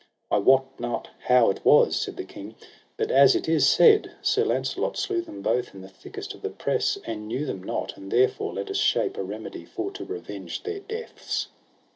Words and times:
I 0.31 0.39
wot 0.39 0.79
not 0.79 1.09
how 1.25 1.51
it 1.51 1.63
was, 1.63 1.95
said 1.95 2.17
the 2.17 2.23
king, 2.23 2.55
but 2.97 3.11
as 3.11 3.35
it 3.35 3.47
is 3.47 3.67
said, 3.69 4.13
Sir 4.23 4.43
Launcelot 4.43 4.97
slew 4.97 5.21
them 5.21 5.43
both 5.43 5.75
in 5.75 5.81
the 5.81 5.89
thickest 5.89 6.33
of 6.33 6.41
the 6.41 6.49
press 6.49 6.97
and 7.05 7.27
knew 7.27 7.45
them 7.45 7.61
not; 7.61 7.95
and 7.97 8.09
therefore 8.11 8.55
let 8.55 8.71
us 8.71 8.77
shape 8.77 9.15
a 9.15 9.23
remedy 9.23 9.63
for 9.63 9.91
to 9.91 10.03
revenge 10.03 10.63
their 10.63 10.79
deaths. 10.79 11.49